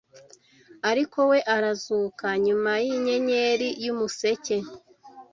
Ariko 0.89 1.17
'We' 1.29 1.47
arazuka, 1.55 2.27
nyuma 2.45 2.71
yinyenyeri 2.85 3.67
yumuseke 3.85 4.57